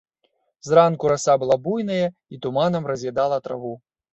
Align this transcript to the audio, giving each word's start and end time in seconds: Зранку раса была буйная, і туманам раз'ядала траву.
Зранку 0.69 1.11
раса 1.11 1.35
была 1.45 1.57
буйная, 1.67 2.07
і 2.37 2.41
туманам 2.47 2.83
раз'ядала 2.93 3.43
траву. 3.49 3.75